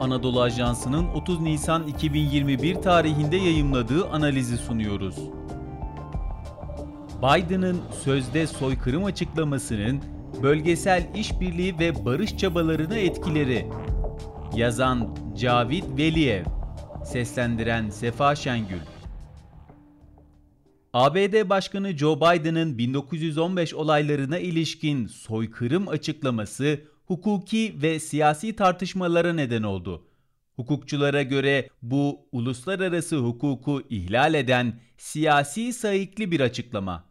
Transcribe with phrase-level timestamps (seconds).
[0.00, 5.16] Anadolu Ajansı'nın 30 Nisan 2021 tarihinde yayımladığı analizi sunuyoruz.
[7.18, 10.00] Biden'ın sözde soykırım açıklamasının
[10.42, 13.66] bölgesel işbirliği ve barış çabalarına etkileri.
[14.56, 16.44] Yazan Cavit Veliyev,
[17.04, 18.80] seslendiren Sefa Şengül.
[20.92, 30.06] ABD Başkanı Joe Biden'ın 1915 olaylarına ilişkin soykırım açıklaması hukuki ve siyasi tartışmalara neden oldu.
[30.56, 37.04] Hukukçulara göre bu uluslararası hukuku ihlal eden siyasi sayıklı bir açıklama.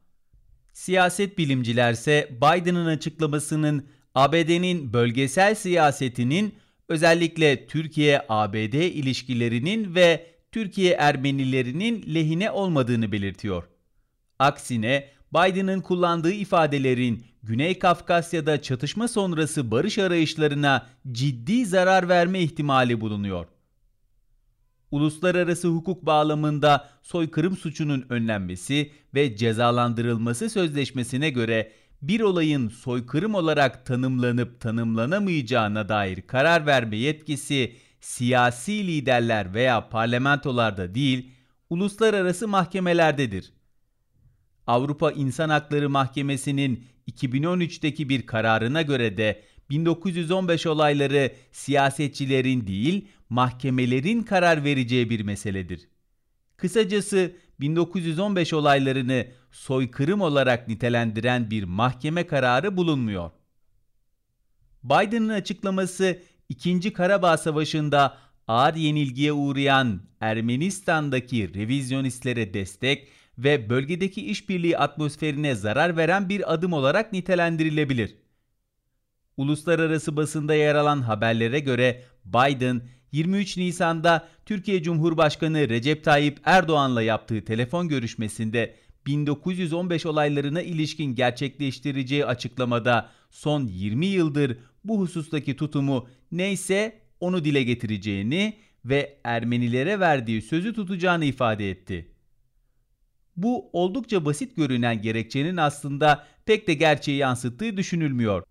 [0.74, 6.56] Siyaset bilimcilerse Biden'ın açıklamasının ABD'nin bölgesel siyasetinin
[6.90, 13.64] özellikle Türkiye-ABD ilişkilerinin ve Türkiye Ermenilerinin lehine olmadığını belirtiyor.
[14.40, 23.46] Aksine Biden'ın kullandığı ifadelerin Güney Kafkasya'da çatışma sonrası barış arayışlarına ciddi zarar verme ihtimali bulunuyor.
[24.92, 34.60] Uluslararası hukuk bağlamında soykırım suçunun önlenmesi ve cezalandırılması sözleşmesine göre bir olayın soykırım olarak tanımlanıp
[34.60, 41.32] tanımlanamayacağına dair karar verme yetkisi siyasi liderler veya parlamentolarda değil,
[41.70, 43.54] uluslararası mahkemelerdedir.
[44.68, 54.64] Avrupa İnsan Hakları Mahkemesi'nin 2013'teki bir kararına göre de 1915 olayları siyasetçilerin değil, mahkemelerin karar
[54.64, 55.88] vereceği bir meseledir.
[56.58, 63.32] Kısacası 1915 olaylarını soykırım olarak nitelendiren bir mahkeme kararı bulunmuyor.
[64.84, 66.94] Biden'ın açıklaması 2.
[66.94, 68.18] Karabağ Savaşı'nda
[68.48, 77.14] ağır yenilgiye uğrayan Ermenistan'daki revizyonistlere destek ve bölgedeki işbirliği atmosferine zarar veren bir adım olarak
[77.14, 78.16] nitelendirilebilir.
[79.38, 87.46] Uluslararası basında yer alan haberlere göre Biden 23 Nisan'da Türkiye Cumhurbaşkanı Recep Tayyip Erdoğan'la yaptığı
[87.46, 97.46] telefon görüşmesinde 1915 olaylarına ilişkin gerçekleştireceği açıklamada son 20 yıldır bu husustaki tutumu neyse onu
[97.46, 98.54] dile getireceğini
[98.86, 102.13] ve Ermenilere verdiği sözü tutacağını ifade etti.
[103.38, 108.44] Bu oldukça basit görünen gerekçenin aslında pek de gerçeği yansıttığı düşünülmüyor.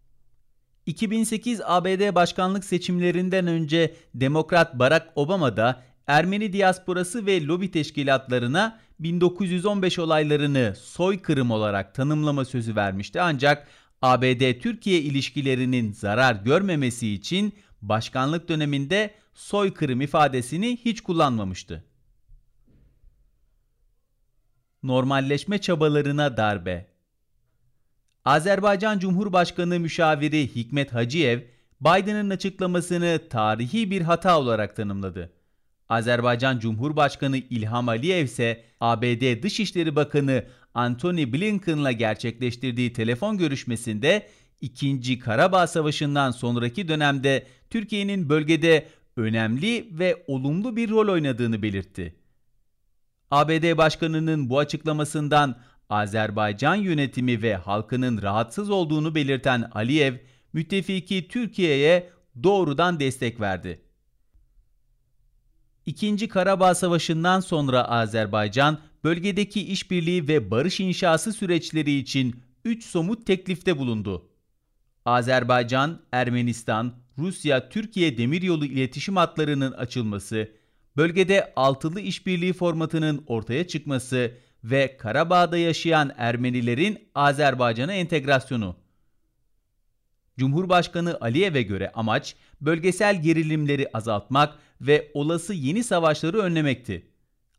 [0.86, 9.98] 2008 ABD başkanlık seçimlerinden önce Demokrat Barack Obama da Ermeni diasporası ve lobi teşkilatlarına 1915
[9.98, 13.68] olaylarını soykırım olarak tanımlama sözü vermişti ancak
[14.02, 21.84] ABD-Türkiye ilişkilerinin zarar görmemesi için başkanlık döneminde soykırım ifadesini hiç kullanmamıştı
[24.82, 26.86] normalleşme çabalarına darbe.
[28.24, 31.40] Azerbaycan Cumhurbaşkanı müşaviri Hikmet Hacıyev,
[31.80, 35.32] Biden'ın açıklamasını tarihi bir hata olarak tanımladı.
[35.88, 40.44] Azerbaycan Cumhurbaşkanı İlham Aliyev ise ABD Dışişleri Bakanı
[40.74, 44.28] Antony Blinken'la gerçekleştirdiği telefon görüşmesinde
[44.60, 45.18] 2.
[45.18, 52.21] Karabağ Savaşı'ndan sonraki dönemde Türkiye'nin bölgede önemli ve olumlu bir rol oynadığını belirtti.
[53.32, 55.56] ABD Başkanı'nın bu açıklamasından
[55.90, 60.14] Azerbaycan yönetimi ve halkının rahatsız olduğunu belirten Aliyev,
[60.52, 62.10] müttefiki Türkiye'ye
[62.42, 63.82] doğrudan destek verdi.
[65.86, 73.78] İkinci Karabağ Savaşı'ndan sonra Azerbaycan, bölgedeki işbirliği ve barış inşası süreçleri için 3 somut teklifte
[73.78, 74.30] bulundu.
[75.04, 80.61] Azerbaycan, Ermenistan, Rusya, Türkiye demiryolu iletişim hatlarının açılması,
[80.96, 84.32] bölgede altılı işbirliği formatının ortaya çıkması
[84.64, 88.76] ve Karabağ'da yaşayan Ermenilerin Azerbaycan'a entegrasyonu.
[90.38, 97.06] Cumhurbaşkanı Aliyev'e göre amaç bölgesel gerilimleri azaltmak ve olası yeni savaşları önlemekti.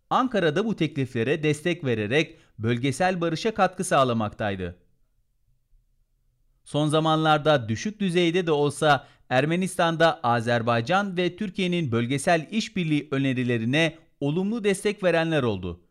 [0.10, 4.76] Ankara da bu tekliflere destek vererek bölgesel barışa katkı sağlamaktaydı.
[6.66, 15.04] Son zamanlarda düşük düzeyde de olsa Ermenistan'da Azerbaycan ve Türkiye'nin bölgesel işbirliği önerilerine olumlu destek
[15.04, 15.82] verenler oldu.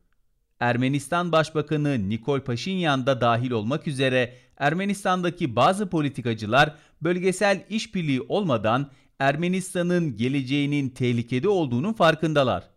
[0.61, 10.17] Ermenistan Başbakanı Nikol Paşinyan da dahil olmak üzere Ermenistan'daki bazı politikacılar bölgesel işbirliği olmadan Ermenistan'ın
[10.17, 12.69] geleceğinin tehlikede olduğunun farkındalar.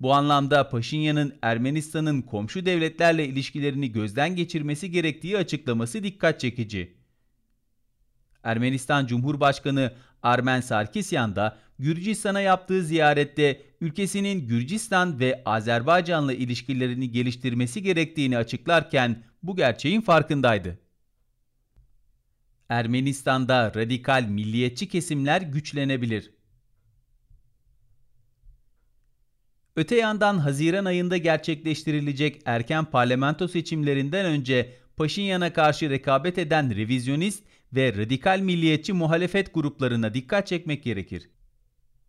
[0.00, 6.96] Bu anlamda Paşinyan'ın Ermenistan'ın komşu devletlerle ilişkilerini gözden geçirmesi gerektiği açıklaması dikkat çekici.
[8.46, 18.38] Ermenistan Cumhurbaşkanı Armen Sarkisyan da Gürcistan'a yaptığı ziyarette ülkesinin Gürcistan ve Azerbaycan'la ilişkilerini geliştirmesi gerektiğini
[18.38, 20.78] açıklarken bu gerçeğin farkındaydı.
[22.68, 26.30] Ermenistan'da radikal milliyetçi kesimler güçlenebilir.
[29.76, 37.92] Öte yandan Haziran ayında gerçekleştirilecek erken parlamento seçimlerinden önce Paşinyan'a karşı rekabet eden revizyonist ve
[37.96, 41.30] radikal milliyetçi muhalefet gruplarına dikkat çekmek gerekir.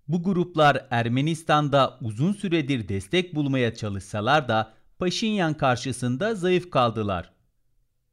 [0.07, 7.33] Bu gruplar Ermenistan'da uzun süredir destek bulmaya çalışsalar da Paşinyan karşısında zayıf kaldılar.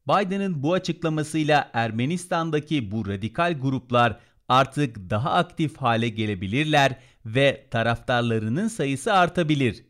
[0.09, 6.97] Biden'ın bu açıklamasıyla Ermenistan'daki bu radikal gruplar artık daha aktif hale gelebilirler
[7.27, 9.85] ve taraftarlarının sayısı artabilir.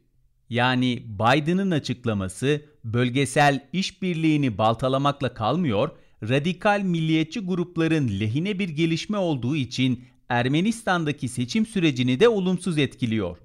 [0.48, 5.90] Yani Biden'ın açıklaması bölgesel işbirliğini baltalamakla kalmıyor,
[6.28, 13.38] radikal milliyetçi grupların lehine bir gelişme olduğu için Ermenistan'daki seçim sürecini de olumsuz etkiliyor.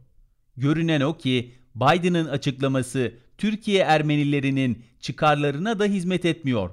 [0.57, 6.69] Görünen o ki Biden'ın açıklaması Türkiye Ermenilerinin çıkarlarına da hizmet etmiyor.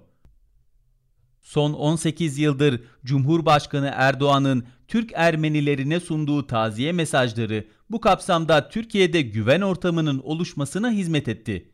[1.43, 10.19] Son 18 yıldır Cumhurbaşkanı Erdoğan'ın Türk Ermenilerine sunduğu taziye mesajları bu kapsamda Türkiye'de güven ortamının
[10.19, 11.70] oluşmasına hizmet etti.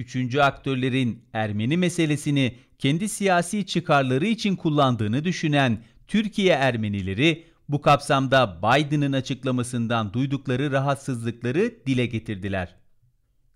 [0.00, 9.12] Üçüncü aktörlerin Ermeni meselesini kendi siyasi çıkarları için kullandığını düşünen Türkiye Ermenileri bu kapsamda Biden'ın
[9.12, 12.76] açıklamasından duydukları rahatsızlıkları dile getirdiler.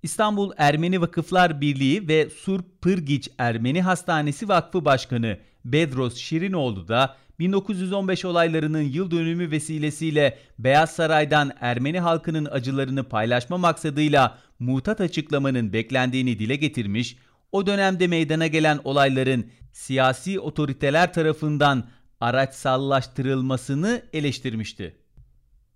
[0.03, 8.25] İstanbul Ermeni Vakıflar Birliği ve Sur Pırgiç Ermeni Hastanesi Vakfı Başkanı Bedros Şirinoğlu da 1915
[8.25, 16.57] olaylarının yıl dönümü vesilesiyle Beyaz Saray'dan Ermeni halkının acılarını paylaşma maksadıyla mutat açıklamanın beklendiğini dile
[16.57, 17.17] getirmiş,
[17.53, 21.85] o dönemde meydana gelen olayların siyasi otoriteler tarafından
[22.21, 24.97] araçsallaştırılmasını eleştirmişti.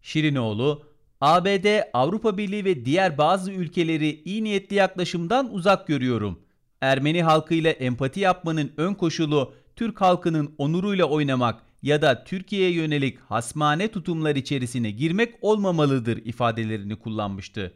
[0.02, 0.82] Şirinoğlu,
[1.20, 6.38] ABD, Avrupa Birliği ve diğer bazı ülkeleri iyi niyetli yaklaşımdan uzak görüyorum.
[6.80, 13.88] Ermeni halkıyla empati yapmanın ön koşulu Türk halkının onuruyla oynamak ya da Türkiye'ye yönelik hasmane
[13.88, 17.72] tutumlar içerisine girmek olmamalıdır ifadelerini kullanmıştı.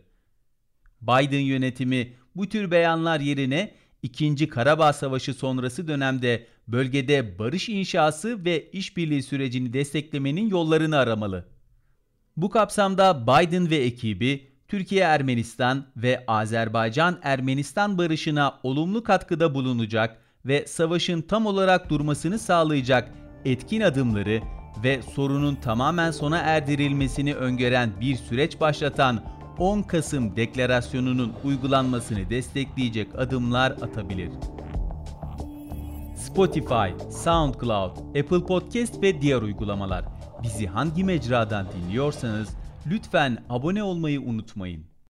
[1.02, 4.49] Biden yönetimi bu tür beyanlar yerine 2.
[4.49, 11.49] Karabağ Savaşı sonrası dönemde bölgede barış inşası ve işbirliği sürecini desteklemenin yollarını aramalı.
[12.37, 21.46] Bu kapsamda Biden ve ekibi Türkiye-Ermenistan ve Azerbaycan-Ermenistan barışına olumlu katkıda bulunacak ve savaşın tam
[21.46, 23.12] olarak durmasını sağlayacak
[23.44, 24.40] etkin adımları
[24.84, 29.20] ve sorunun tamamen sona erdirilmesini öngören bir süreç başlatan
[29.58, 34.30] 10 Kasım Deklarasyonu'nun uygulanmasını destekleyecek adımlar atabilir.
[36.16, 40.04] Spotify, SoundCloud, Apple Podcast ve diğer uygulamalar.
[40.42, 42.48] Bizi hangi mecradan dinliyorsanız
[42.86, 44.91] lütfen abone olmayı unutmayın.